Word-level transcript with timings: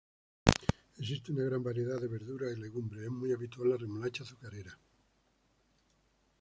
Existe 0.97 1.31
una 1.31 1.43
gran 1.43 1.61
variedad 1.61 2.01
de 2.01 2.07
verduras 2.07 2.51
y 2.51 2.59
legumbres, 2.59 3.03
es 3.03 3.09
muy 3.11 3.31
habitual 3.33 3.69
la 3.69 3.77
remolacha 3.77 4.23
azucarera. 4.23 4.75